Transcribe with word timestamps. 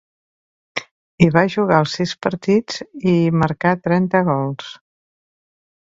Hi 1.23 1.27
va 1.35 1.43
jugar 1.57 1.83
els 1.85 1.93
sis 1.99 2.15
partits, 2.27 2.81
i 3.13 3.13
hi 3.13 3.31
marcà 3.45 3.77
trenta 3.89 4.27
gols. 4.35 4.77